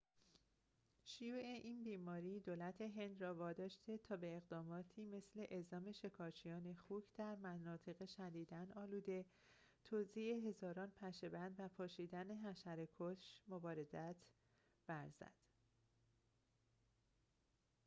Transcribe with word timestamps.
شیوع 1.03 1.37
این 1.39 1.83
بیماری 1.83 2.39
دولت 2.39 2.81
هند 2.81 3.21
را 3.21 3.35
واداشته 3.35 3.97
تا 3.97 4.17
به 4.17 4.35
اقداماتی 4.37 5.03
مثل 5.03 5.45
اعزام 5.49 5.91
شکارچیان 5.91 6.73
خوک 6.73 7.03
در 7.17 7.35
مناطق 7.35 8.05
شدیداً 8.05 8.67
آلوده 8.75 9.25
توزیع 9.83 10.47
هزاران 10.47 10.91
پشه‌بند 11.01 11.55
و 11.59 11.67
پاشیدن 11.67 12.31
حشره‌کش 12.45 13.41
مبادرت 13.47 14.15
ورزد 14.89 15.31